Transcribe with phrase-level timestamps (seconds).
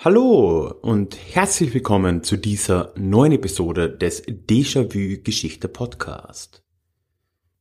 [0.00, 6.62] Hallo und herzlich willkommen zu dieser neuen Episode des Déjà-vu Geschichte Podcast.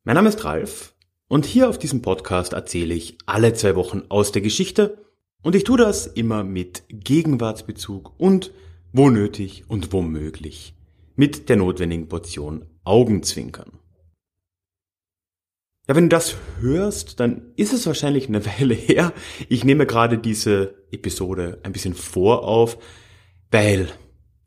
[0.03, 0.93] Mein Name ist Ralf
[1.27, 5.03] und hier auf diesem Podcast erzähle ich alle zwei Wochen aus der Geschichte
[5.41, 8.51] und ich tue das immer mit Gegenwartsbezug und
[8.93, 10.75] wo nötig und womöglich
[11.15, 13.79] mit der notwendigen Portion Augenzwinkern.
[15.87, 19.13] Ja, wenn du das hörst, dann ist es wahrscheinlich eine Weile her.
[19.47, 22.77] Ich nehme gerade diese Episode ein bisschen vor auf,
[23.51, 23.87] weil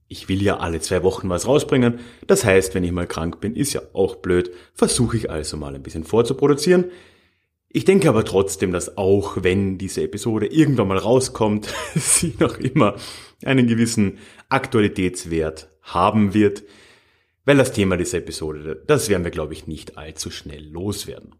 [0.06, 2.00] ich will ja alle zwei Wochen was rausbringen.
[2.26, 4.50] Das heißt, wenn ich mal krank bin, ist ja auch blöd.
[4.74, 6.86] Versuche ich also mal ein bisschen vorzuproduzieren.
[7.68, 12.96] Ich denke aber trotzdem, dass auch wenn diese Episode irgendwann mal rauskommt, sie noch immer
[13.44, 16.64] einen gewissen Aktualitätswert haben wird,
[17.44, 21.34] weil das Thema dieser Episode, das werden wir, glaube ich, nicht allzu schnell loswerden.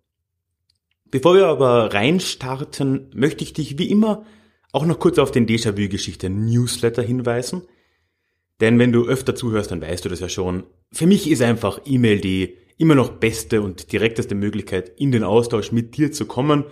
[1.11, 4.25] Bevor wir aber reinstarten, möchte ich dich wie immer
[4.73, 7.63] auch noch kurz auf den Déjà-vu-Geschichte Newsletter hinweisen.
[8.61, 10.65] Denn wenn du öfter zuhörst, dann weißt du das ja schon.
[10.93, 15.73] Für mich ist einfach E-Mail die immer noch beste und direkteste Möglichkeit, in den Austausch
[15.73, 16.65] mit dir zu kommen.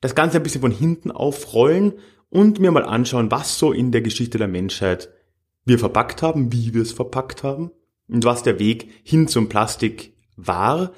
[0.00, 1.94] das Ganze ein bisschen von hinten aufrollen
[2.30, 5.08] und mir mal anschauen, was so in der Geschichte der Menschheit
[5.66, 7.70] wir verpackt haben, wie wir es verpackt haben
[8.08, 10.92] und was der Weg hin zum Plastik war.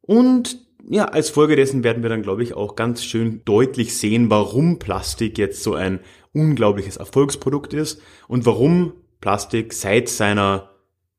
[0.00, 4.30] Und ja, als Folge dessen werden wir dann, glaube ich, auch ganz schön deutlich sehen,
[4.30, 6.00] warum Plastik jetzt so ein
[6.32, 10.70] unglaubliches Erfolgsprodukt ist und warum Plastik seit seiner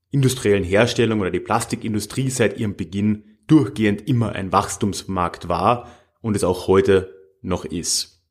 [0.09, 5.87] industriellen Herstellung oder die Plastikindustrie seit ihrem Beginn durchgehend immer ein Wachstumsmarkt war
[6.21, 8.23] und es auch heute noch ist.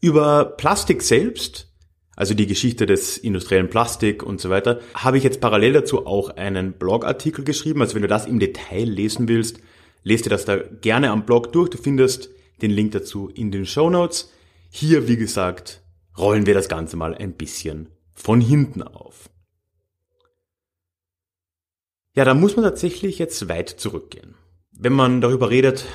[0.00, 1.69] Über Plastik selbst
[2.20, 6.28] also die Geschichte des industriellen Plastik und so weiter, habe ich jetzt parallel dazu auch
[6.28, 7.80] einen Blogartikel geschrieben.
[7.80, 9.60] Also wenn du das im Detail lesen willst,
[10.02, 11.70] lest dir das da gerne am Blog durch.
[11.70, 12.28] Du findest
[12.60, 14.30] den Link dazu in den Show Notes.
[14.68, 15.82] Hier, wie gesagt,
[16.18, 19.30] rollen wir das Ganze mal ein bisschen von hinten auf.
[22.14, 24.34] Ja, da muss man tatsächlich jetzt weit zurückgehen.
[24.72, 25.86] Wenn man darüber redet,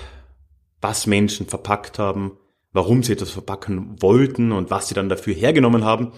[0.82, 2.40] was Menschen verpackt haben,
[2.76, 6.12] warum sie etwas verpacken wollten und was sie dann dafür hergenommen haben,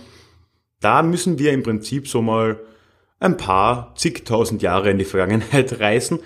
[0.79, 2.59] da müssen wir im Prinzip so mal
[3.19, 6.19] ein paar zigtausend Jahre in die Vergangenheit reisen.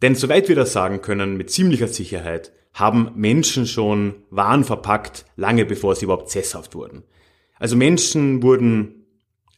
[0.00, 5.64] Denn soweit wir das sagen können, mit ziemlicher Sicherheit, haben Menschen schon Waren verpackt, lange
[5.64, 7.02] bevor sie überhaupt sesshaft wurden.
[7.58, 9.06] Also Menschen wurden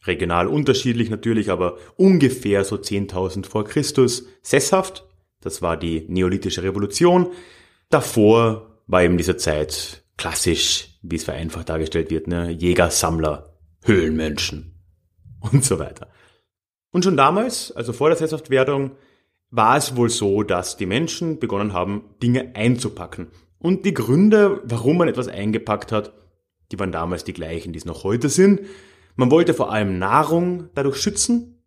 [0.05, 5.05] regional unterschiedlich natürlich, aber ungefähr so 10.000 vor Christus sesshaft.
[5.41, 7.27] Das war die neolithische Revolution.
[7.91, 12.51] Davor war eben diese Zeit klassisch, wie es vereinfacht dargestellt wird, ne?
[12.51, 14.75] Jäger, Sammler, Höhlenmenschen
[15.39, 16.07] und so weiter.
[16.91, 18.91] Und schon damals, also vor der Sesshaftwerdung,
[19.49, 23.27] war es wohl so, dass die Menschen begonnen haben, Dinge einzupacken.
[23.59, 26.13] Und die Gründe, warum man etwas eingepackt hat,
[26.71, 28.61] die waren damals die gleichen, die es noch heute sind.
[29.15, 31.63] Man wollte vor allem Nahrung dadurch schützen,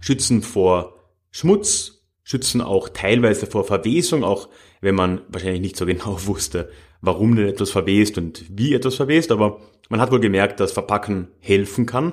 [0.00, 0.94] schützen vor
[1.30, 4.48] Schmutz, schützen auch teilweise vor Verwesung, auch
[4.80, 6.70] wenn man wahrscheinlich nicht so genau wusste,
[7.04, 11.28] warum denn etwas verwest und wie etwas verwest, aber man hat wohl gemerkt, dass Verpacken
[11.40, 12.12] helfen kann.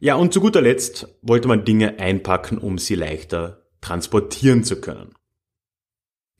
[0.00, 5.14] Ja, und zu guter Letzt wollte man Dinge einpacken, um sie leichter transportieren zu können.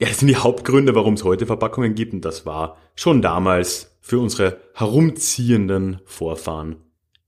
[0.01, 3.97] Ja, das sind die Hauptgründe, warum es heute Verpackungen gibt und das war schon damals
[4.01, 6.77] für unsere herumziehenden Vorfahren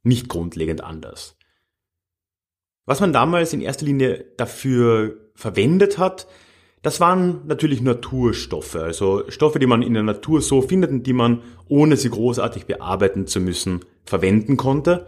[0.02, 1.36] nicht grundlegend anders.
[2.86, 6.26] Was man damals in erster Linie dafür verwendet hat,
[6.82, 11.12] das waren natürlich Naturstoffe, also Stoffe, die man in der Natur so findet und die
[11.12, 15.06] man, ohne sie großartig bearbeiten zu müssen, verwenden konnte.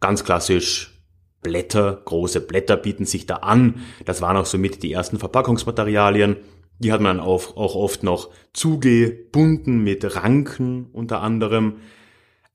[0.00, 0.94] Ganz klassisch
[1.42, 3.82] Blätter, große Blätter bieten sich da an.
[4.06, 6.36] Das waren auch somit die ersten Verpackungsmaterialien.
[6.78, 11.76] Die hat man auch, oft noch zugebunden mit Ranken unter anderem.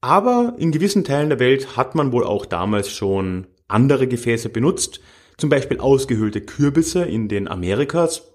[0.01, 4.99] Aber in gewissen Teilen der Welt hat man wohl auch damals schon andere Gefäße benutzt,
[5.39, 8.33] zum Beispiel ausgehöhlte Kürbisse in den Amerikas,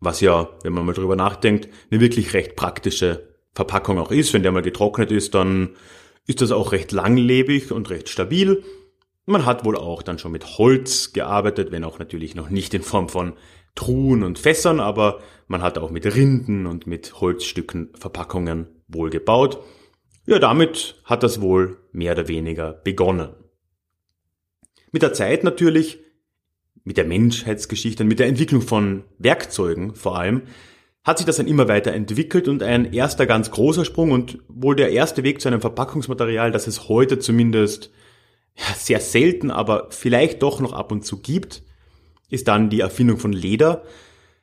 [0.00, 4.32] was ja, wenn man mal drüber nachdenkt, eine wirklich recht praktische Verpackung auch ist.
[4.32, 5.70] Wenn der mal getrocknet ist, dann
[6.26, 8.62] ist das auch recht langlebig und recht stabil.
[9.26, 12.82] Man hat wohl auch dann schon mit Holz gearbeitet, wenn auch natürlich noch nicht in
[12.82, 13.34] Form von
[13.74, 19.60] Truhen und Fässern, aber man hat auch mit Rinden und mit Holzstücken Verpackungen wohl gebaut.
[20.26, 23.30] Ja, damit hat das wohl mehr oder weniger begonnen.
[24.92, 26.00] Mit der Zeit natürlich,
[26.84, 30.42] mit der Menschheitsgeschichte mit der Entwicklung von Werkzeugen vor allem,
[31.02, 34.76] hat sich das dann immer weiter entwickelt und ein erster ganz großer Sprung und wohl
[34.76, 37.90] der erste Weg zu einem Verpackungsmaterial, das es heute zumindest
[38.76, 41.62] sehr selten, aber vielleicht doch noch ab und zu gibt,
[42.28, 43.84] ist dann die Erfindung von Leder.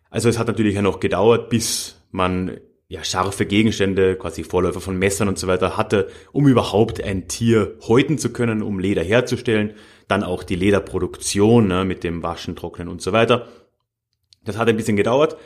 [0.10, 2.58] Also es hat natürlich ja noch gedauert, bis man
[2.88, 7.76] ja scharfe Gegenstände, quasi Vorläufer von Messern und so weiter hatte, um überhaupt ein Tier
[7.88, 9.74] häuten zu können, um Leder herzustellen.
[10.08, 13.48] Dann auch die Lederproduktion ne, mit dem Waschen, Trocknen und so weiter.
[14.44, 15.38] Das hat ein bisschen gedauert,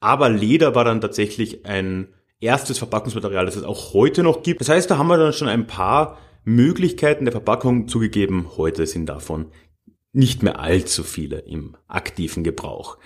[0.00, 2.08] aber Leder war dann tatsächlich ein
[2.40, 4.60] erstes Verpackungsmaterial, das es auch heute noch gibt.
[4.60, 8.50] Das heißt, da haben wir dann schon ein paar Möglichkeiten der Verpackung zugegeben.
[8.56, 9.46] Heute sind davon
[10.12, 12.98] nicht mehr allzu viele im aktiven Gebrauch.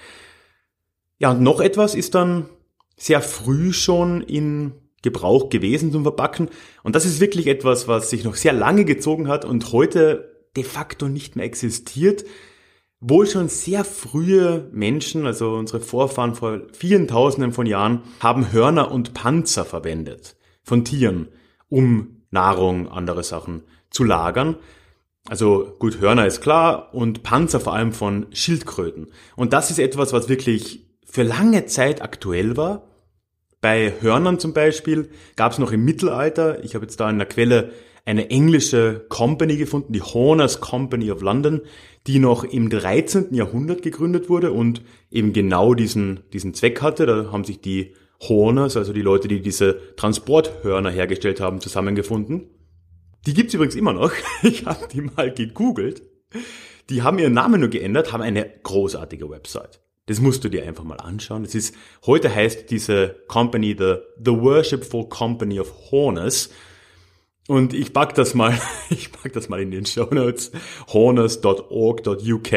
[1.19, 2.49] Ja, und noch etwas ist dann
[2.97, 4.73] sehr früh schon in
[5.03, 6.49] Gebrauch gewesen zum Verpacken.
[6.83, 10.65] Und das ist wirklich etwas, was sich noch sehr lange gezogen hat und heute de
[10.65, 12.25] facto nicht mehr existiert.
[13.01, 18.91] Wohl schon sehr frühe Menschen, also unsere Vorfahren vor vielen Tausenden von Jahren, haben Hörner
[18.91, 21.29] und Panzer verwendet von Tieren,
[21.69, 24.57] um Nahrung, andere Sachen zu lagern.
[25.29, 29.09] Also gut, Hörner ist klar und Panzer vor allem von Schildkröten.
[29.37, 32.89] Und das ist etwas, was wirklich für lange Zeit aktuell war.
[33.61, 37.29] Bei Hörnern zum Beispiel gab es noch im Mittelalter, ich habe jetzt da in der
[37.29, 37.73] Quelle
[38.05, 41.63] eine englische Company gefunden, die Horners Company of London,
[42.07, 43.35] die noch im 13.
[43.35, 47.07] Jahrhundert gegründet wurde und eben genau diesen, diesen Zweck hatte.
[47.07, 52.51] Da haben sich die Horners, also die Leute, die diese Transporthörner hergestellt haben, zusammengefunden.
[53.27, 54.13] Die gibt's übrigens immer noch.
[54.43, 56.03] Ich habe die mal gegoogelt.
[56.91, 59.81] Die haben ihren Namen nur geändert, haben eine großartige Website.
[60.07, 61.45] Das musst du dir einfach mal anschauen.
[61.45, 61.75] Das ist,
[62.05, 66.51] heute heißt diese Company the, the Worshipful Company of Horners.
[67.47, 68.59] Und ich pack das mal,
[68.91, 70.53] ich pack das mal in den Show Notes.
[70.93, 72.53] Horners.org.uk.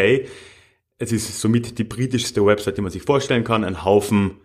[1.00, 3.64] Es ist somit die britischste Website, die man sich vorstellen kann.
[3.64, 4.40] Ein Haufen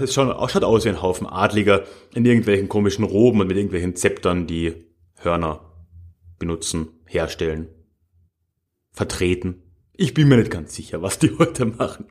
[0.00, 1.84] es schaut aus wie ein Haufen Adliger
[2.14, 4.72] in irgendwelchen komischen Roben und mit irgendwelchen Zeptern, die
[5.18, 5.60] Hörner
[6.38, 7.68] benutzen, herstellen,
[8.90, 9.62] vertreten.
[9.92, 12.06] Ich bin mir nicht ganz sicher, was die heute machen.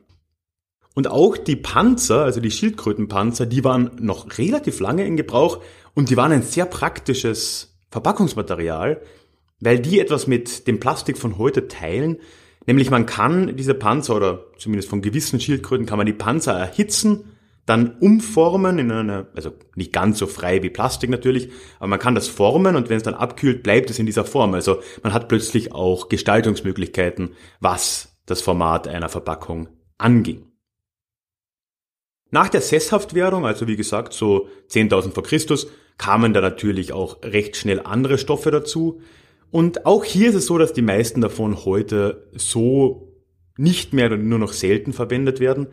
[0.94, 5.60] Und auch die Panzer, also die Schildkrötenpanzer, die waren noch relativ lange in Gebrauch
[5.94, 9.00] und die waren ein sehr praktisches Verpackungsmaterial,
[9.60, 12.18] weil die etwas mit dem Plastik von heute teilen.
[12.66, 17.24] Nämlich man kann diese Panzer oder zumindest von gewissen Schildkröten kann man die Panzer erhitzen
[17.70, 22.16] dann umformen in eine, also nicht ganz so frei wie Plastik natürlich, aber man kann
[22.16, 24.54] das formen und wenn es dann abkühlt, bleibt es in dieser Form.
[24.54, 27.30] Also man hat plötzlich auch Gestaltungsmöglichkeiten,
[27.60, 29.68] was das Format einer Verpackung
[29.98, 30.49] anging.
[32.30, 35.68] Nach der Sesshaftwerdung, also wie gesagt so 10.000 vor Christus,
[35.98, 39.00] kamen da natürlich auch recht schnell andere Stoffe dazu.
[39.50, 43.12] Und auch hier ist es so, dass die meisten davon heute so
[43.56, 45.66] nicht mehr oder nur noch selten verwendet werden.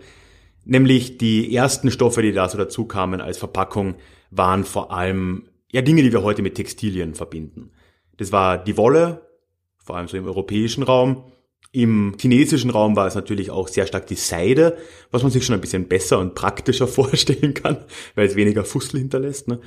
[0.66, 3.96] Nämlich die ersten Stoffe, die da so dazu kamen als Verpackung,
[4.32, 7.72] waren vor allem ja Dinge, die wir heute mit Textilien verbinden.
[8.18, 9.28] Das war die Wolle,
[9.78, 11.32] vor allem so im europäischen Raum.
[11.72, 14.78] Im chinesischen Raum war es natürlich auch sehr stark die Seide,
[15.12, 19.00] was man sich schon ein bisschen besser und praktischer vorstellen kann, weil es weniger Fussel
[19.00, 19.48] hinterlässt.
[19.48, 19.60] Ne?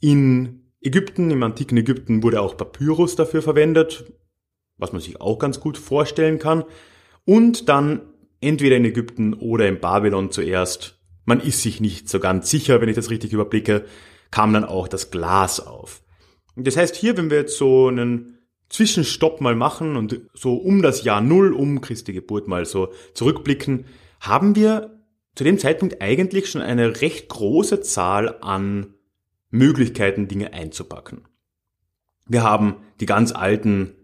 [0.00, 4.04] In Ägypten, im antiken Ägypten wurde auch Papyrus dafür verwendet,
[4.78, 6.64] was man sich auch ganz gut vorstellen kann.
[7.24, 8.02] Und dann
[8.40, 12.88] entweder in Ägypten oder in Babylon zuerst, man ist sich nicht so ganz sicher, wenn
[12.88, 13.84] ich das richtig überblicke,
[14.30, 16.02] kam dann auch das Glas auf.
[16.56, 18.39] Das heißt hier, wenn wir jetzt so einen
[18.70, 23.84] Zwischenstopp mal machen und so um das Jahr Null, um Christi Geburt mal so zurückblicken,
[24.20, 24.98] haben wir
[25.34, 28.94] zu dem Zeitpunkt eigentlich schon eine recht große Zahl an
[29.50, 31.26] Möglichkeiten, Dinge einzupacken.
[32.26, 33.94] Wir haben die ganz alten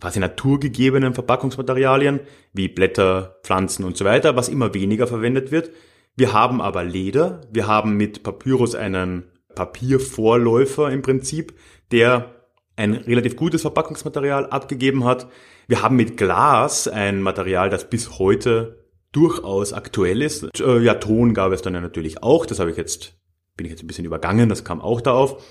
[0.00, 2.20] quasi naturgegebenen Verpackungsmaterialien
[2.52, 5.70] wie Blätter, Pflanzen und so weiter, was immer weniger verwendet wird.
[6.16, 11.54] Wir haben aber Leder, wir haben mit Papyrus einen Papiervorläufer im Prinzip,
[11.90, 12.35] der
[12.76, 15.28] ein relativ gutes Verpackungsmaterial abgegeben hat.
[15.66, 20.60] Wir haben mit Glas ein Material, das bis heute durchaus aktuell ist.
[20.60, 22.44] Äh, ja, Ton gab es dann ja natürlich auch.
[22.46, 23.14] Das habe ich jetzt,
[23.56, 24.48] bin ich jetzt ein bisschen übergangen.
[24.48, 25.42] Das kam auch da auf.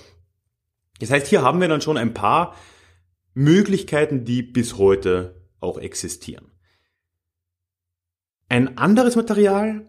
[1.00, 2.54] Das heißt, hier haben wir dann schon ein paar
[3.34, 6.52] Möglichkeiten, die bis heute auch existieren.
[8.48, 9.88] Ein anderes Material,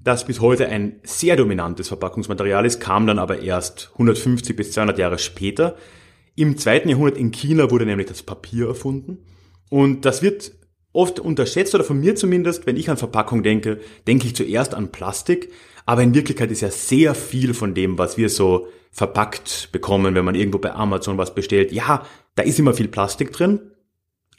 [0.00, 4.96] das bis heute ein sehr dominantes Verpackungsmaterial ist, kam dann aber erst 150 bis 200
[4.98, 5.76] Jahre später.
[6.38, 9.18] Im zweiten Jahrhundert in China wurde nämlich das Papier erfunden.
[9.70, 10.52] Und das wird
[10.92, 14.92] oft unterschätzt oder von mir zumindest, wenn ich an Verpackung denke, denke ich zuerst an
[14.92, 15.50] Plastik.
[15.84, 20.24] Aber in Wirklichkeit ist ja sehr viel von dem, was wir so verpackt bekommen, wenn
[20.24, 21.72] man irgendwo bei Amazon was bestellt.
[21.72, 23.72] Ja, da ist immer viel Plastik drin,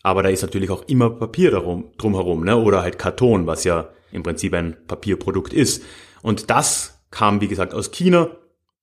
[0.01, 2.55] aber da ist natürlich auch immer Papier darum, drumherum, ne?
[2.55, 5.83] oder halt Karton, was ja im Prinzip ein Papierprodukt ist.
[6.21, 8.29] Und das kam, wie gesagt, aus China.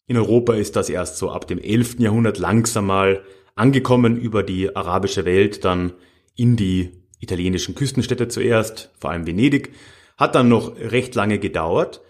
[0.07, 1.99] In Europa ist das erst so ab dem 11.
[1.99, 3.23] Jahrhundert langsam mal
[3.55, 5.93] angekommen über die arabische Welt, dann
[6.37, 9.73] in die italienischen Küstenstädte zuerst, vor allem Venedig.
[10.17, 12.03] Hat dann noch recht lange gedauert,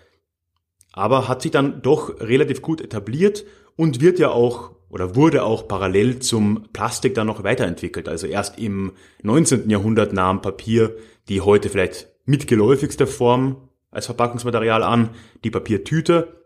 [0.93, 3.45] aber hat sich dann doch relativ gut etabliert
[3.77, 8.09] und wird ja auch oder wurde auch parallel zum Plastik dann noch weiterentwickelt.
[8.09, 9.69] Also erst im 19.
[9.69, 10.97] Jahrhundert nahm Papier
[11.29, 15.11] die heute vielleicht mitgeläufigste Form als Verpackungsmaterial an,
[15.45, 16.46] die Papiertüte.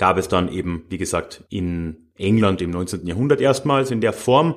[0.00, 3.06] Gab es dann eben, wie gesagt, in England im 19.
[3.06, 4.54] Jahrhundert erstmals in der Form.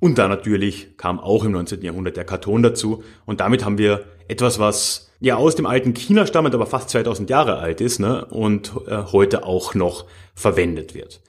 [0.00, 1.80] Und dann natürlich kam auch im 19.
[1.82, 3.04] Jahrhundert der Karton dazu.
[3.24, 7.30] Und damit haben wir etwas, was ja aus dem alten China stammt, aber fast 2000
[7.30, 11.20] Jahre alt ist ne, und äh, heute auch noch verwendet wird.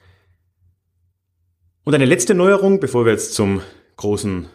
[1.84, 3.60] Und eine letzte Neuerung, bevor wir jetzt zum
[3.96, 4.46] großen,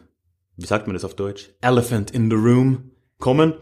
[0.57, 3.53] wie sagt man das auf Deutsch, Elephant in the Room kommen.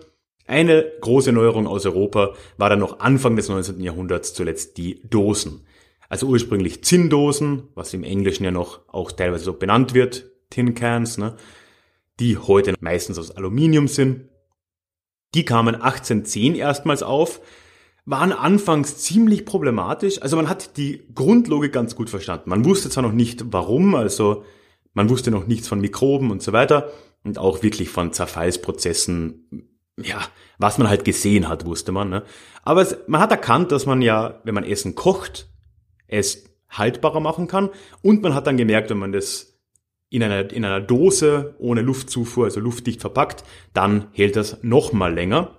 [0.49, 3.81] Eine große Neuerung aus Europa war dann noch Anfang des 19.
[3.81, 5.61] Jahrhunderts zuletzt die Dosen.
[6.09, 11.19] Also ursprünglich Zinndosen, was im Englischen ja noch auch teilweise so benannt wird, Tin Cans,
[11.19, 11.35] ne,
[12.19, 14.27] die heute meistens aus Aluminium sind.
[15.35, 17.41] Die kamen 1810 erstmals auf,
[18.05, 20.19] waren anfangs ziemlich problematisch.
[20.19, 22.49] Also man hat die Grundlogik ganz gut verstanden.
[22.49, 24.43] Man wusste zwar noch nicht warum, also
[24.95, 26.91] man wusste noch nichts von Mikroben und so weiter
[27.23, 29.68] und auch wirklich von Zerfallsprozessen,
[30.03, 30.21] ja,
[30.57, 32.09] was man halt gesehen hat, wusste man.
[32.09, 32.23] Ne?
[32.63, 35.49] Aber es, man hat erkannt, dass man ja, wenn man Essen kocht,
[36.07, 37.69] es haltbarer machen kann
[38.01, 39.59] und man hat dann gemerkt, wenn man das
[40.09, 45.13] in einer, in einer Dose ohne Luftzufuhr, also luftdicht verpackt, dann hält das noch mal
[45.13, 45.55] länger.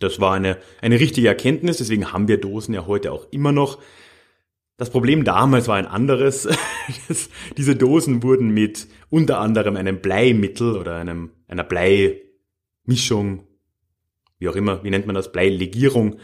[0.00, 3.78] Das war eine, eine richtige Erkenntnis, deswegen haben wir Dosen ja heute auch immer noch.
[4.76, 6.48] Das Problem damals war ein anderes.
[7.56, 11.62] Diese Dosen wurden mit unter anderem einem Bleimittel oder einem, einer
[12.84, 13.46] Bleimischung,
[14.38, 16.16] wie auch immer, wie nennt man das, Bleilegierung,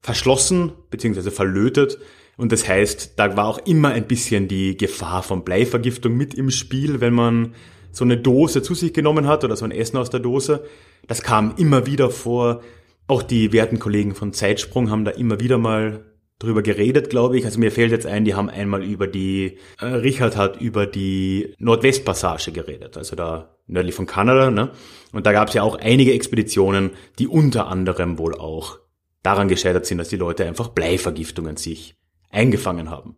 [0.00, 1.30] verschlossen bzw.
[1.30, 1.98] verlötet.
[2.36, 6.50] Und das heißt, da war auch immer ein bisschen die Gefahr von Bleivergiftung mit im
[6.50, 7.54] Spiel, wenn man
[7.92, 10.64] so eine Dose zu sich genommen hat oder so ein Essen aus der Dose.
[11.06, 12.62] Das kam immer wieder vor.
[13.06, 16.09] Auch die werten Kollegen von Zeitsprung haben da immer wieder mal
[16.40, 17.44] drüber geredet, glaube ich.
[17.44, 21.54] Also mir fällt jetzt ein, die haben einmal über die, äh, Richard hat über die
[21.58, 24.72] Nordwestpassage geredet, also da nördlich von Kanada, ne?
[25.12, 28.78] Und da gab es ja auch einige Expeditionen, die unter anderem wohl auch
[29.22, 31.94] daran gescheitert sind, dass die Leute einfach Bleivergiftungen sich
[32.30, 33.16] eingefangen haben.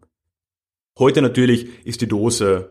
[0.99, 2.71] Heute natürlich ist die Dose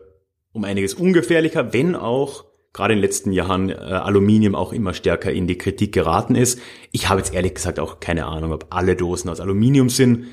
[0.52, 5.32] um einiges ungefährlicher, wenn auch gerade in den letzten Jahren äh, Aluminium auch immer stärker
[5.32, 6.60] in die Kritik geraten ist.
[6.90, 10.26] Ich habe jetzt ehrlich gesagt auch keine Ahnung, ob alle Dosen aus Aluminium sind.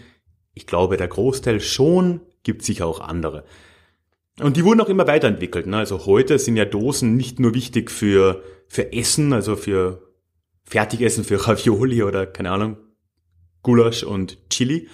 [0.60, 3.46] Ich glaube, der Großteil schon, gibt sicher auch andere.
[4.42, 5.68] Und die wurden auch immer weiterentwickelt.
[5.68, 5.78] Ne?
[5.78, 10.12] Also heute sind ja Dosen nicht nur wichtig für, für Essen, also für
[10.66, 12.76] Fertigessen, für Ravioli oder keine Ahnung,
[13.64, 14.90] Gulasch und Chili,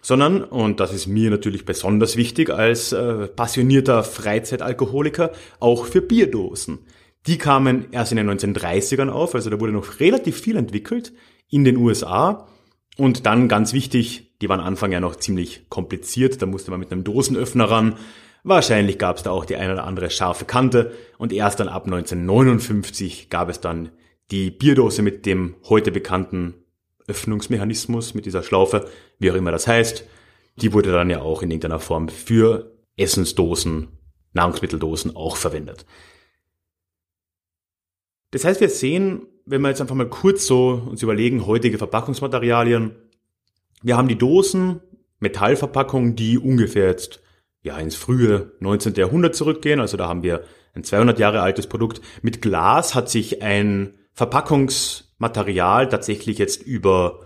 [0.00, 6.86] sondern, und das ist mir natürlich besonders wichtig als äh, passionierter Freizeitalkoholiker, auch für Bierdosen.
[7.26, 11.12] Die kamen erst in den 1930ern auf, also da wurde noch relativ viel entwickelt
[11.48, 12.46] in den USA
[12.96, 16.92] und dann ganz wichtig, die waren Anfang ja noch ziemlich kompliziert, da musste man mit
[16.92, 17.96] einem Dosenöffner ran.
[18.42, 21.84] Wahrscheinlich gab es da auch die eine oder andere scharfe Kante und erst dann ab
[21.84, 23.90] 1959 gab es dann
[24.30, 26.54] die Bierdose mit dem heute bekannten
[27.06, 30.04] Öffnungsmechanismus, mit dieser Schlaufe, wie auch immer das heißt.
[30.56, 33.88] Die wurde dann ja auch in irgendeiner Form für Essensdosen,
[34.32, 35.84] Nahrungsmitteldosen auch verwendet.
[38.30, 42.94] Das heißt, wir sehen, wenn wir jetzt einfach mal kurz so uns überlegen, heutige Verpackungsmaterialien,
[43.82, 44.80] wir haben die Dosen,
[45.20, 47.20] Metallverpackungen, die ungefähr jetzt
[47.62, 48.94] ja ins frühe 19.
[48.94, 49.80] Jahrhundert zurückgehen.
[49.80, 50.44] Also da haben wir
[50.74, 52.00] ein 200 Jahre altes Produkt.
[52.22, 57.20] Mit Glas hat sich ein Verpackungsmaterial tatsächlich jetzt über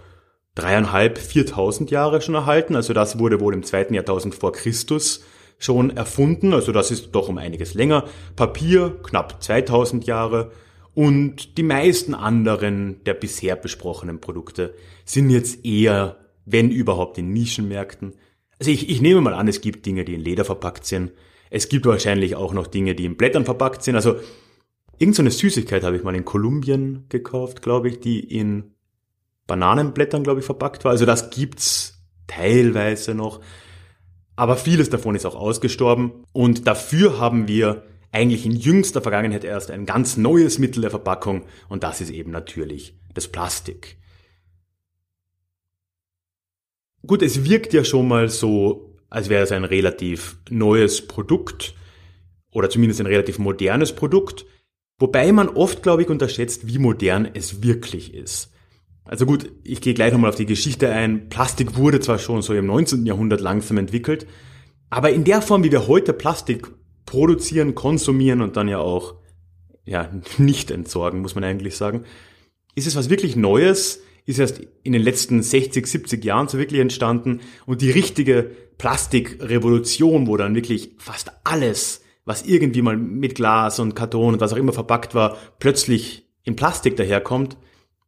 [0.54, 2.76] dreieinhalb, viertausend Jahre schon erhalten.
[2.76, 5.22] Also das wurde wohl im zweiten Jahrtausend vor Christus
[5.58, 8.04] schon erfunden, also das ist doch um einiges länger.
[8.36, 10.50] Papier knapp 2000 Jahre
[10.94, 18.14] und die meisten anderen der bisher besprochenen Produkte sind jetzt eher, wenn überhaupt, in Nischenmärkten.
[18.58, 21.12] Also ich, ich nehme mal an, es gibt Dinge, die in Leder verpackt sind.
[21.50, 23.94] Es gibt wahrscheinlich auch noch Dinge, die in Blättern verpackt sind.
[23.94, 24.16] Also
[24.98, 28.74] irgendeine so Süßigkeit habe ich mal in Kolumbien gekauft, glaube ich, die in
[29.46, 30.92] Bananenblättern, glaube ich, verpackt war.
[30.92, 33.40] Also das gibt's teilweise noch.
[34.36, 36.24] Aber vieles davon ist auch ausgestorben.
[36.32, 41.44] Und dafür haben wir eigentlich in jüngster Vergangenheit erst ein ganz neues Mittel der Verpackung.
[41.68, 43.98] Und das ist eben natürlich das Plastik.
[47.06, 51.74] Gut, es wirkt ja schon mal so, als wäre es ein relativ neues Produkt
[52.50, 54.46] oder zumindest ein relativ modernes Produkt,
[54.98, 58.52] wobei man oft, glaube ich, unterschätzt, wie modern es wirklich ist.
[59.04, 61.28] Also gut, ich gehe gleich nochmal auf die Geschichte ein.
[61.28, 63.04] Plastik wurde zwar schon so im 19.
[63.04, 64.26] Jahrhundert langsam entwickelt,
[64.88, 66.68] aber in der Form, wie wir heute Plastik
[67.04, 69.16] produzieren, konsumieren und dann ja auch
[69.84, 72.04] ja, nicht entsorgen, muss man eigentlich sagen,
[72.74, 76.80] ist es was wirklich Neues, ist erst in den letzten 60, 70 Jahren so wirklich
[76.80, 83.78] entstanden und die richtige Plastikrevolution, wo dann wirklich fast alles, was irgendwie mal mit Glas
[83.78, 87.56] und Karton und was auch immer verpackt war, plötzlich in Plastik daherkommt,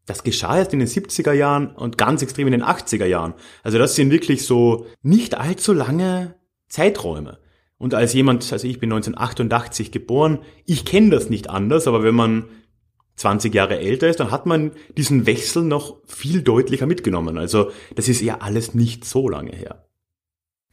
[0.07, 3.35] das geschah erst in den 70er Jahren und ganz extrem in den 80er Jahren.
[3.63, 6.37] Also das sind wirklich so nicht allzu lange
[6.69, 7.39] Zeiträume.
[7.79, 12.15] Und als jemand, also ich bin 1988 geboren, ich kenne das nicht anders, aber wenn
[12.15, 12.45] man
[13.17, 17.39] 20 Jahre älter ist, dann hat man diesen Wechsel noch viel deutlicher mitgenommen.
[17.39, 19.87] Also das ist ja alles nicht so lange her.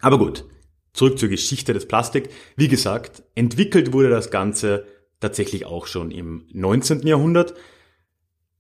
[0.02, 0.46] Aber gut,
[0.94, 2.30] zurück zur Geschichte des Plastik.
[2.58, 4.86] Wie gesagt, entwickelt wurde das Ganze
[5.22, 7.08] tatsächlich auch schon im 19.
[7.08, 7.54] Jahrhundert.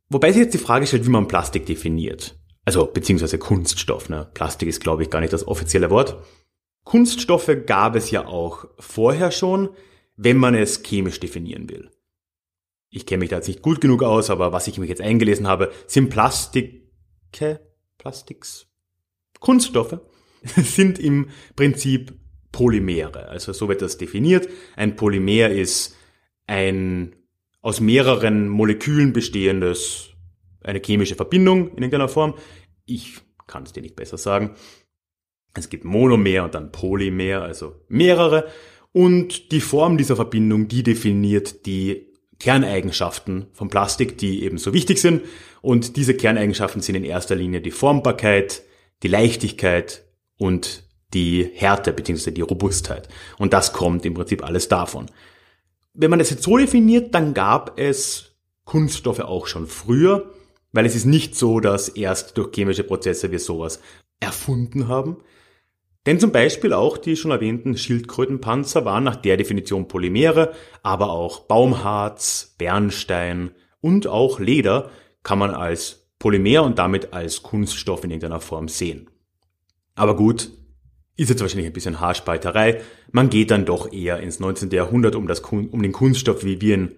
[0.09, 2.39] Wobei sich jetzt die Frage stellt, wie man Plastik definiert.
[2.65, 4.07] Also beziehungsweise Kunststoff.
[4.07, 4.29] Ne?
[4.33, 6.23] Plastik ist, glaube ich, gar nicht das offizielle Wort.
[6.85, 9.69] Kunststoffe gab es ja auch vorher schon,
[10.15, 11.89] wenn man es chemisch definieren will.
[12.95, 15.47] Ich kenne mich da jetzt nicht gut genug aus, aber was ich mich jetzt eingelesen
[15.47, 17.59] habe, sind Plastike,
[17.97, 18.67] Plastiks,
[19.39, 19.99] Kunststoffe
[20.43, 22.13] sind im Prinzip
[22.51, 23.29] Polymere.
[23.29, 24.47] Also so wird das definiert.
[24.75, 25.97] Ein Polymer ist
[26.45, 27.15] ein
[27.61, 30.09] aus mehreren Molekülen bestehendes,
[30.61, 32.35] eine chemische Verbindung in irgendeiner Form.
[32.85, 34.55] Ich kann es dir nicht besser sagen.
[35.55, 38.47] Es gibt Monomer und dann Polymer, also mehrere.
[38.91, 42.12] Und die Form dieser Verbindung, die definiert die
[42.43, 45.21] Kerneigenschaften von Plastik, die eben so wichtig sind.
[45.61, 48.63] Und diese Kerneigenschaften sind in erster Linie die Formbarkeit,
[49.01, 50.03] die Leichtigkeit
[50.37, 52.31] und die Härte bzw.
[52.31, 53.07] die Robustheit.
[53.37, 55.05] Und das kommt im Prinzip alles davon.
[55.93, 60.29] Wenn man das jetzt so definiert, dann gab es Kunststoffe auch schon früher,
[60.73, 63.79] weil es ist nicht so, dass erst durch chemische Prozesse wir sowas
[64.19, 65.15] erfunden haben.
[66.05, 71.41] Denn zum Beispiel auch die schon erwähnten Schildkrötenpanzer waren nach der Definition Polymere, aber auch
[71.41, 74.89] Baumharz, Bernstein und auch Leder
[75.23, 79.09] kann man als Polymer und damit als Kunststoff in irgendeiner Form sehen.
[79.95, 80.51] Aber gut,
[81.15, 82.81] ist jetzt wahrscheinlich ein bisschen Haarspalterei.
[83.11, 84.71] Man geht dann doch eher ins 19.
[84.71, 86.95] Jahrhundert, um, das, um den Kunststoff, wie wir ihn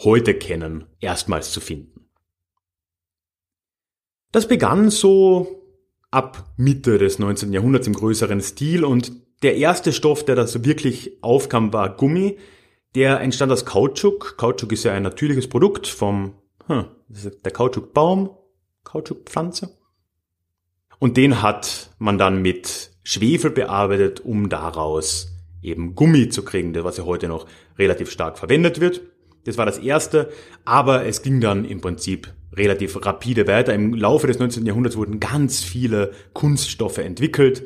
[0.00, 2.08] heute kennen, erstmals zu finden.
[4.32, 5.57] Das begann so
[6.10, 7.52] ab Mitte des 19.
[7.52, 12.38] Jahrhunderts im größeren Stil und der erste Stoff, der da so wirklich aufkam, war Gummi.
[12.94, 14.36] Der entstand aus Kautschuk.
[14.36, 16.34] Kautschuk ist ja ein natürliches Produkt vom,
[16.66, 18.30] hm, der Kautschukbaum,
[18.84, 19.76] Kautschukpflanze.
[20.98, 25.28] Und den hat man dann mit Schwefel bearbeitet, um daraus
[25.62, 27.46] eben Gummi zu kriegen, was ja heute noch
[27.78, 29.02] relativ stark verwendet wird.
[29.48, 30.28] Das war das erste,
[30.66, 33.72] aber es ging dann im Prinzip relativ rapide weiter.
[33.72, 34.66] Im Laufe des 19.
[34.66, 37.64] Jahrhunderts wurden ganz viele Kunststoffe entwickelt.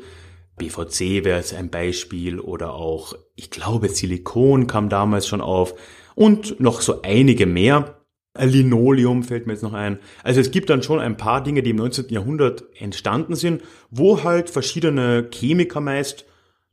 [0.59, 5.75] BVC wäre jetzt ein Beispiel oder auch, ich glaube, Silikon kam damals schon auf
[6.15, 7.99] und noch so einige mehr.
[8.39, 9.99] Linoleum fällt mir jetzt noch ein.
[10.23, 12.11] Also es gibt dann schon ein paar Dinge, die im 19.
[12.11, 16.27] Jahrhundert entstanden sind, wo halt verschiedene Chemiker meist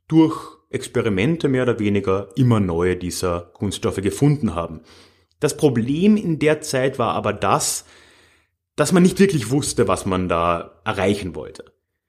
[0.06, 4.80] durch Experimente mehr oder weniger immer neue dieser Kunststoffe gefunden haben.
[5.40, 7.84] Das Problem in der Zeit war aber das,
[8.76, 11.64] dass man nicht wirklich wusste, was man da erreichen wollte.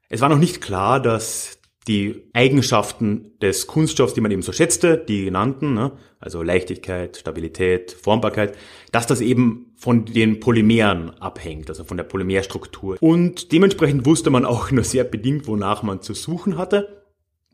[0.10, 4.98] Es war noch nicht klar, dass die Eigenschaften des Kunststoffs, die man eben so schätzte,
[4.98, 8.56] die genannten, ne, also Leichtigkeit, Stabilität, Formbarkeit,
[8.92, 12.98] dass das eben von den Polymeren abhängt, also von der Polymerstruktur.
[13.02, 17.01] Und dementsprechend wusste man auch nur sehr bedingt, wonach man zu suchen hatte.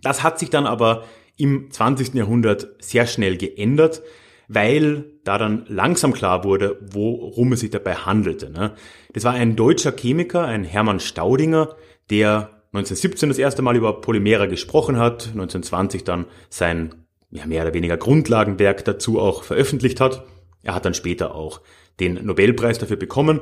[0.02, 1.04] Das hat sich dann aber
[1.38, 2.14] im 20.
[2.14, 4.02] Jahrhundert sehr schnell geändert,
[4.48, 8.50] weil da dann langsam klar wurde, worum es sich dabei handelte.
[8.50, 8.74] Ne?
[9.14, 11.76] Das war ein deutscher Chemiker, ein Hermann Staudinger,
[12.10, 16.96] der 1917 das erste Mal über Polymere gesprochen hat, 1920 dann sein
[17.30, 20.26] ja, mehr oder weniger Grundlagenwerk dazu auch veröffentlicht hat.
[20.64, 21.62] Er hat dann später auch
[22.00, 23.42] den Nobelpreis dafür bekommen.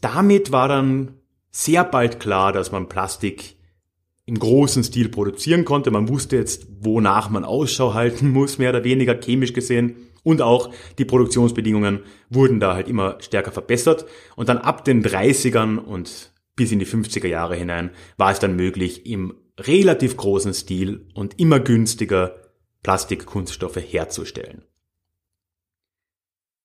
[0.00, 1.14] Damit war dann
[1.50, 3.56] sehr bald klar, dass man Plastik
[4.28, 5.90] im großen Stil produzieren konnte.
[5.90, 9.96] Man wusste jetzt, wonach man Ausschau halten muss, mehr oder weniger chemisch gesehen.
[10.22, 14.04] Und auch die Produktionsbedingungen wurden da halt immer stärker verbessert.
[14.36, 18.54] Und dann ab den 30ern und bis in die 50er Jahre hinein war es dann
[18.54, 22.36] möglich, im relativ großen Stil und immer günstiger
[22.82, 24.62] Plastikkunststoffe herzustellen.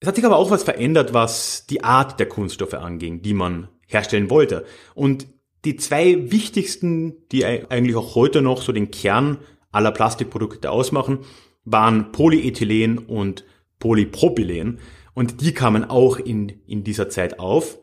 [0.01, 3.69] Es hat sich aber auch was verändert, was die Art der Kunststoffe anging, die man
[3.87, 4.65] herstellen wollte.
[4.95, 5.27] Und
[5.65, 9.37] die zwei wichtigsten, die eigentlich auch heute noch so den Kern
[9.71, 11.19] aller Plastikprodukte ausmachen,
[11.65, 13.45] waren Polyethylen und
[13.79, 14.79] Polypropylen.
[15.13, 17.79] Und die kamen auch in, in dieser Zeit auf.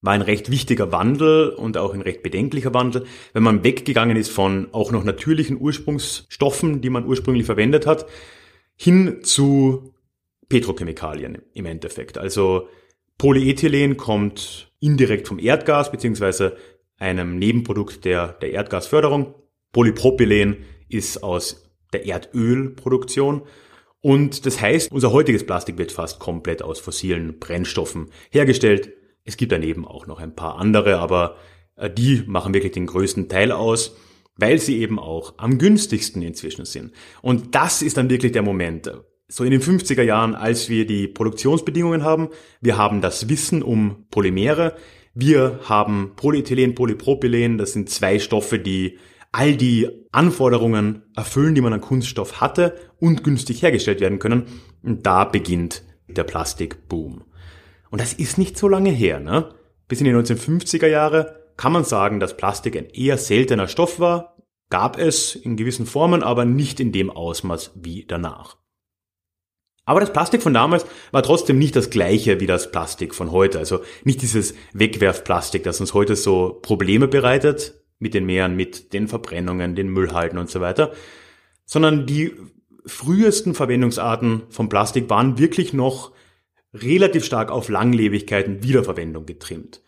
[0.00, 4.30] War ein recht wichtiger Wandel und auch ein recht bedenklicher Wandel, wenn man weggegangen ist
[4.30, 8.06] von auch noch natürlichen Ursprungsstoffen, die man ursprünglich verwendet hat,
[8.74, 9.94] hin zu
[10.48, 12.18] Petrochemikalien im Endeffekt.
[12.18, 12.68] Also
[13.16, 16.56] Polyethylen kommt indirekt vom Erdgas beziehungsweise
[17.02, 19.34] einem Nebenprodukt der, der Erdgasförderung.
[19.72, 23.42] Polypropylen ist aus der Erdölproduktion.
[24.00, 28.92] Und das heißt, unser heutiges Plastik wird fast komplett aus fossilen Brennstoffen hergestellt.
[29.24, 31.36] Es gibt daneben auch noch ein paar andere, aber
[31.76, 33.96] äh, die machen wirklich den größten Teil aus,
[34.36, 36.92] weil sie eben auch am günstigsten inzwischen sind.
[37.20, 38.90] Und das ist dann wirklich der Moment.
[39.28, 42.28] So in den 50er Jahren, als wir die Produktionsbedingungen haben,
[42.60, 44.76] wir haben das Wissen um Polymere,
[45.14, 48.98] wir haben Polyethylen, Polypropylen, das sind zwei Stoffe, die
[49.30, 54.44] all die Anforderungen erfüllen, die man an Kunststoff hatte und günstig hergestellt werden können.
[54.82, 57.24] Und da beginnt der Plastikboom.
[57.90, 59.54] Und das ist nicht so lange her, ne?
[59.88, 64.36] Bis in die 1950er Jahre kann man sagen, dass Plastik ein eher seltener Stoff war,
[64.70, 68.56] gab es in gewissen Formen, aber nicht in dem Ausmaß wie danach.
[69.84, 73.58] Aber das Plastik von damals war trotzdem nicht das gleiche wie das Plastik von heute.
[73.58, 79.08] Also nicht dieses Wegwerfplastik, das uns heute so Probleme bereitet mit den Meeren, mit den
[79.08, 80.92] Verbrennungen, den Müllhalten und so weiter,
[81.64, 82.32] sondern die
[82.84, 86.12] frühesten Verwendungsarten von Plastik waren wirklich noch
[86.74, 89.82] relativ stark auf Langlebigkeit und Wiederverwendung getrimmt.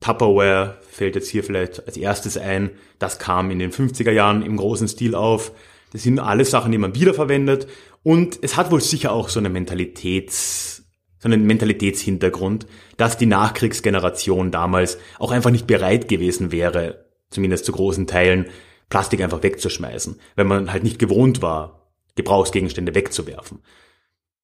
[0.00, 2.70] Tupperware fällt jetzt hier vielleicht als erstes ein.
[2.98, 5.52] Das kam in den 50er Jahren im großen Stil auf.
[5.92, 7.68] Das sind alles Sachen, die man wiederverwendet.
[8.02, 10.84] Und es hat wohl sicher auch so eine Mentalitäts,
[11.18, 17.72] so einen Mentalitätshintergrund, dass die Nachkriegsgeneration damals auch einfach nicht bereit gewesen wäre, zumindest zu
[17.72, 18.46] großen Teilen,
[18.88, 23.60] Plastik einfach wegzuschmeißen, wenn man halt nicht gewohnt war, Gebrauchsgegenstände wegzuwerfen.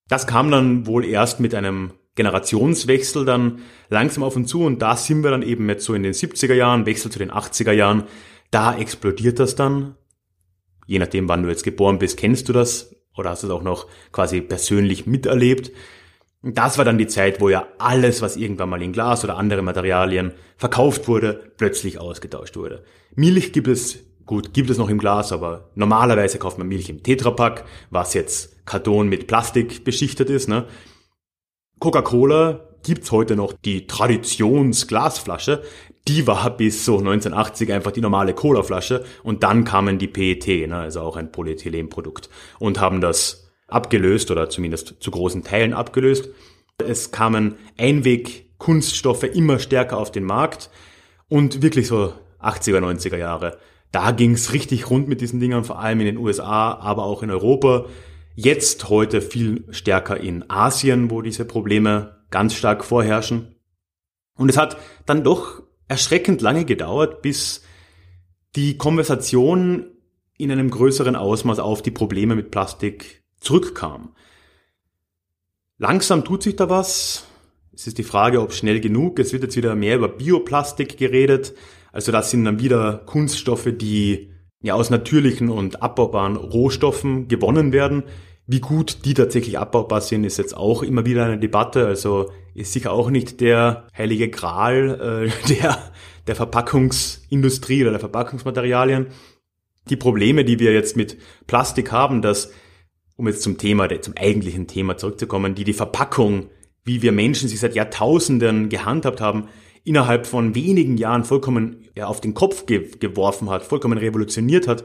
[0.08, 4.96] Das kam dann wohl erst mit einem Generationswechsel dann langsam auf uns zu und da
[4.96, 8.04] sind wir dann eben jetzt so in den 70er Jahren, Wechsel zu den 80er Jahren,
[8.50, 9.96] da explodiert das dann
[10.86, 13.62] je nachdem, wann du jetzt geboren bist, kennst du das oder hast du es auch
[13.62, 15.72] noch quasi persönlich miterlebt.
[16.42, 19.62] Das war dann die Zeit, wo ja alles, was irgendwann mal in Glas oder andere
[19.62, 22.84] Materialien verkauft wurde, plötzlich ausgetauscht wurde.
[23.14, 27.02] Milch gibt es, gut, gibt es noch im Glas, aber normalerweise kauft man Milch im
[27.02, 30.48] Tetrapack, was jetzt Karton mit Plastik beschichtet ist.
[30.48, 30.66] Ne?
[31.80, 35.64] Coca-Cola gibt's heute noch die Traditionsglasflasche,
[36.06, 40.76] die war bis so 1980 einfach die normale Colaflasche und dann kamen die PET, ne,
[40.76, 46.28] also auch ein Polyethylenprodukt und haben das abgelöst oder zumindest zu großen Teilen abgelöst.
[46.78, 50.70] Es kamen Einweg-Kunststoffe immer stärker auf den Markt
[51.28, 53.58] und wirklich so 80er, 90er Jahre.
[53.90, 57.32] Da ging's richtig rund mit diesen Dingern, vor allem in den USA, aber auch in
[57.32, 57.86] Europa.
[58.36, 63.56] Jetzt heute viel stärker in Asien, wo diese Probleme ganz stark vorherrschen.
[64.36, 67.62] Und es hat dann doch erschreckend lange gedauert, bis
[68.54, 69.86] die Konversation
[70.38, 74.14] in einem größeren Ausmaß auf die Probleme mit Plastik zurückkam.
[75.78, 77.26] Langsam tut sich da was.
[77.72, 79.18] Es ist die Frage, ob schnell genug.
[79.18, 81.54] Es wird jetzt wieder mehr über Bioplastik geredet.
[81.92, 88.04] Also das sind dann wieder Kunststoffe, die ja aus natürlichen und abbaubaren Rohstoffen gewonnen werden.
[88.48, 91.86] Wie gut die tatsächlich abbaubar sind, ist jetzt auch immer wieder eine Debatte.
[91.86, 95.92] Also ist sicher auch nicht der heilige Gral äh, der,
[96.26, 99.08] der Verpackungsindustrie oder der Verpackungsmaterialien.
[99.90, 102.52] Die Probleme, die wir jetzt mit Plastik haben, dass,
[103.16, 106.50] um jetzt zum Thema, zum eigentlichen Thema zurückzukommen, die die Verpackung,
[106.84, 109.48] wie wir Menschen sie seit Jahrtausenden gehandhabt haben,
[109.82, 114.84] innerhalb von wenigen Jahren vollkommen ja, auf den Kopf ge geworfen hat, vollkommen revolutioniert hat,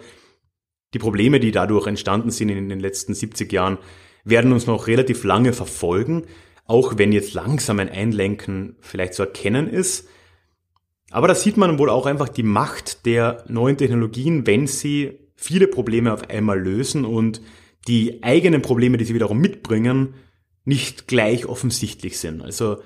[0.93, 3.77] die Probleme, die dadurch entstanden sind in den letzten 70 Jahren,
[4.23, 6.23] werden uns noch relativ lange verfolgen,
[6.65, 10.08] auch wenn jetzt langsam ein Einlenken vielleicht zu erkennen ist.
[11.12, 15.67] Aber da sieht man wohl auch einfach die Macht der neuen Technologien, wenn sie viele
[15.67, 17.41] Probleme auf einmal lösen und
[17.88, 20.13] die eigenen Probleme, die sie wiederum mitbringen,
[20.63, 22.41] nicht gleich offensichtlich sind.
[22.41, 22.77] Also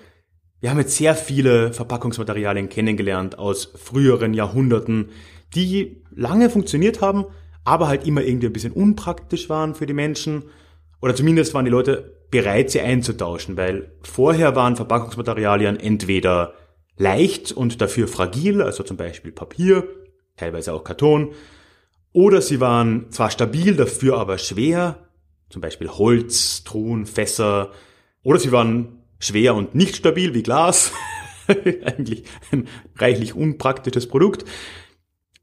[0.62, 5.10] wir haben jetzt sehr viele Verpackungsmaterialien kennengelernt aus früheren Jahrhunderten,
[5.54, 7.26] die lange funktioniert haben,
[7.66, 10.44] aber halt immer irgendwie ein bisschen unpraktisch waren für die Menschen.
[11.02, 16.54] Oder zumindest waren die Leute bereit, sie einzutauschen, weil vorher waren Verpackungsmaterialien entweder
[16.98, 19.84] leicht und dafür fragil, also zum Beispiel Papier,
[20.38, 21.34] teilweise auch Karton,
[22.14, 25.10] oder sie waren zwar stabil, dafür aber schwer,
[25.50, 27.72] zum Beispiel Holz, Truhen, Fässer,
[28.24, 30.92] oder sie waren schwer und nicht stabil wie Glas,
[31.48, 34.46] eigentlich ein reichlich unpraktisches Produkt.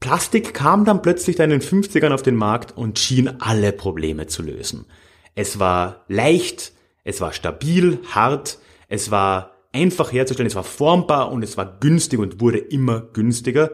[0.03, 4.43] Plastik kam dann plötzlich in den 50ern auf den Markt und schien alle Probleme zu
[4.43, 4.85] lösen.
[5.33, 6.73] Es war leicht,
[7.05, 12.19] es war stabil, hart, es war einfach herzustellen, es war formbar und es war günstig
[12.19, 13.71] und wurde immer günstiger.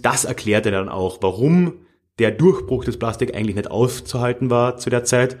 [0.00, 1.74] Das erklärte dann auch, warum
[2.18, 5.36] der Durchbruch des Plastik eigentlich nicht aufzuhalten war zu der Zeit.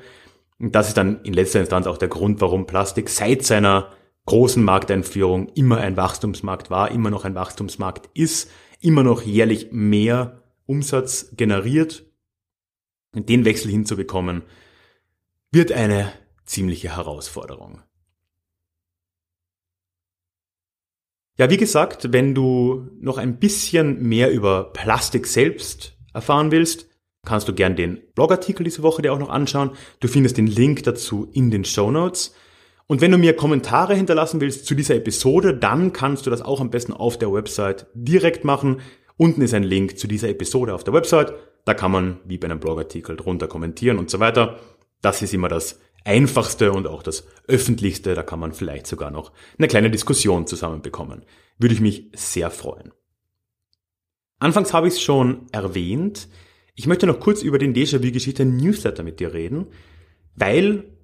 [0.58, 3.90] Und das ist dann in letzter Instanz auch der Grund, warum Plastik seit seiner
[4.26, 10.42] großen Markteinführung immer ein Wachstumsmarkt war, immer noch ein Wachstumsmarkt ist, immer noch jährlich mehr
[10.66, 12.04] Umsatz generiert.
[13.14, 14.42] Den Wechsel hinzubekommen,
[15.50, 16.12] wird eine
[16.44, 17.82] ziemliche Herausforderung.
[21.38, 26.88] Ja, wie gesagt, wenn du noch ein bisschen mehr über Plastik selbst erfahren willst,
[27.26, 29.72] kannst du gern den Blogartikel diese Woche dir auch noch anschauen.
[30.00, 32.34] Du findest den Link dazu in den Show Notes.
[32.86, 36.60] Und wenn du mir Kommentare hinterlassen willst zu dieser Episode, dann kannst du das auch
[36.60, 38.80] am besten auf der Website direkt machen.
[39.16, 41.34] Unten ist ein Link zu dieser Episode auf der Website.
[41.64, 44.60] Da kann man wie bei einem Blogartikel drunter kommentieren und so weiter.
[45.02, 48.14] Das ist immer das einfachste und auch das öffentlichste.
[48.14, 51.24] Da kann man vielleicht sogar noch eine kleine Diskussion zusammenbekommen.
[51.58, 52.92] Würde ich mich sehr freuen.
[54.38, 56.28] Anfangs habe ich es schon erwähnt.
[56.74, 59.68] Ich möchte noch kurz über den Déjà-vu-Geschichte Newsletter mit dir reden,
[60.36, 60.95] weil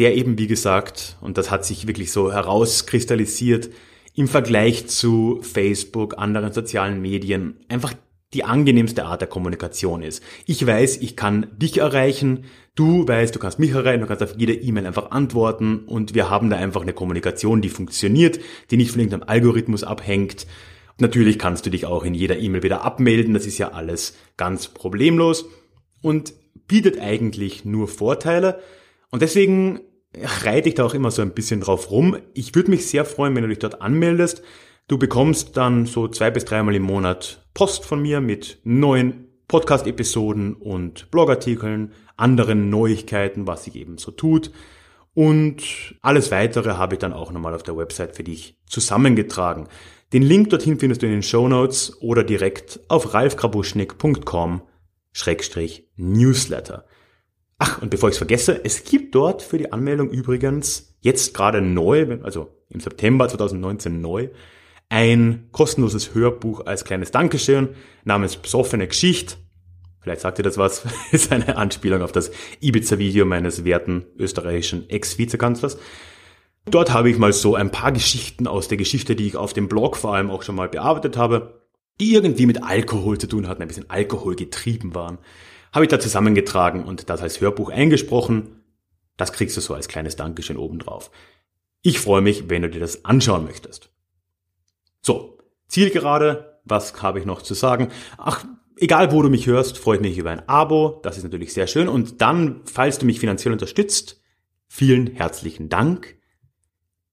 [0.00, 3.68] der eben, wie gesagt, und das hat sich wirklich so herauskristallisiert,
[4.14, 7.92] im Vergleich zu Facebook, anderen sozialen Medien, einfach
[8.32, 10.22] die angenehmste Art der Kommunikation ist.
[10.46, 14.36] Ich weiß, ich kann dich erreichen, du weißt, du kannst mich erreichen, du kannst auf
[14.38, 18.92] jede E-Mail einfach antworten und wir haben da einfach eine Kommunikation, die funktioniert, die nicht
[18.92, 20.46] von irgendeinem Algorithmus abhängt.
[20.98, 24.68] Natürlich kannst du dich auch in jeder E-Mail wieder abmelden, das ist ja alles ganz
[24.68, 25.44] problemlos
[26.00, 26.32] und
[26.66, 28.62] bietet eigentlich nur Vorteile.
[29.10, 29.80] Und deswegen
[30.14, 32.16] reite ich da auch immer so ein bisschen drauf rum.
[32.34, 34.42] Ich würde mich sehr freuen, wenn du dich dort anmeldest.
[34.88, 40.54] Du bekommst dann so zwei bis dreimal im Monat Post von mir mit neuen Podcast-Episoden
[40.54, 44.50] und Blogartikeln, anderen Neuigkeiten, was sich eben so tut.
[45.14, 49.68] Und alles weitere habe ich dann auch nochmal auf der Website für dich zusammengetragen.
[50.12, 54.62] Den Link dorthin findest du in den Show Notes oder direkt auf ralfkrabuschnik.com
[55.96, 56.84] Newsletter.
[57.62, 61.60] Ach, und bevor ich es vergesse, es gibt dort für die Anmeldung übrigens jetzt gerade
[61.60, 64.30] neu, also im September 2019 neu,
[64.88, 67.68] ein kostenloses Hörbuch als kleines Dankeschön
[68.02, 69.34] namens Besoffene Geschichte.
[70.00, 75.76] Vielleicht sagt ihr das was, ist eine Anspielung auf das Ibiza-Video meines werten österreichischen Ex-Vizekanzlers.
[76.64, 79.68] Dort habe ich mal so ein paar Geschichten aus der Geschichte, die ich auf dem
[79.68, 81.60] Blog vor allem auch schon mal bearbeitet habe,
[82.00, 85.18] die irgendwie mit Alkohol zu tun hatten, ein bisschen Alkohol getrieben waren,
[85.72, 88.62] habe ich da zusammengetragen und das als Hörbuch eingesprochen.
[89.16, 91.10] Das kriegst du so als kleines Dankeschön obendrauf.
[91.82, 93.90] Ich freue mich, wenn du dir das anschauen möchtest.
[95.00, 97.88] So, Zielgerade, was habe ich noch zu sagen?
[98.18, 98.44] Ach,
[98.76, 101.88] egal wo du mich hörst, freut mich über ein Abo, das ist natürlich sehr schön.
[101.88, 104.20] Und dann, falls du mich finanziell unterstützt,
[104.66, 106.16] vielen herzlichen Dank.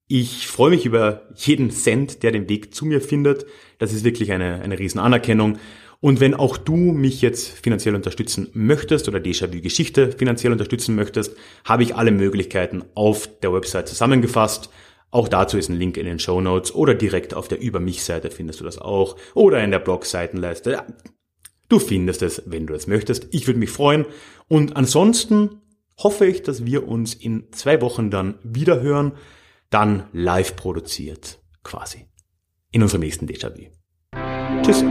[0.07, 3.45] Ich freue mich über jeden Cent, der den Weg zu mir findet.
[3.77, 5.59] Das ist wirklich eine, eine riesen Anerkennung.
[5.99, 11.35] Und wenn auch du mich jetzt finanziell unterstützen möchtest oder Déjà-vu Geschichte finanziell unterstützen möchtest,
[11.65, 14.69] habe ich alle Möglichkeiten auf der Website zusammengefasst.
[15.09, 18.03] Auch dazu ist ein Link in den Show Notes oder direkt auf der Über mich
[18.03, 20.83] Seite findest du das auch oder in der Blog-Seitenleiste.
[21.69, 23.27] Du findest es, wenn du es möchtest.
[23.31, 24.05] Ich würde mich freuen.
[24.47, 25.61] Und ansonsten
[25.97, 29.13] hoffe ich, dass wir uns in zwei Wochen dann wieder hören,
[29.69, 32.05] dann live produziert quasi
[32.71, 33.71] in unserem nächsten Déjà-vu.
[34.61, 34.83] Tschüss.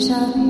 [0.00, 0.49] shall be